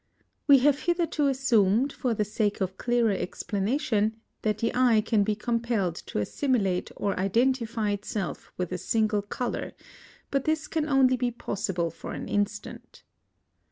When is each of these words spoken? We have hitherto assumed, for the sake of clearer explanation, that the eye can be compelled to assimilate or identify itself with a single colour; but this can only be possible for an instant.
We 0.47 0.57
have 0.65 0.79
hitherto 0.79 1.27
assumed, 1.27 1.93
for 1.93 2.15
the 2.15 2.25
sake 2.25 2.59
of 2.59 2.75
clearer 2.79 3.11
explanation, 3.11 4.15
that 4.41 4.57
the 4.57 4.73
eye 4.73 5.01
can 5.01 5.23
be 5.23 5.35
compelled 5.35 5.93
to 6.07 6.17
assimilate 6.17 6.89
or 6.95 7.15
identify 7.19 7.91
itself 7.91 8.51
with 8.57 8.71
a 8.71 8.79
single 8.79 9.21
colour; 9.21 9.73
but 10.31 10.45
this 10.45 10.67
can 10.67 10.89
only 10.89 11.17
be 11.17 11.29
possible 11.29 11.91
for 11.91 12.13
an 12.13 12.27
instant. 12.27 13.03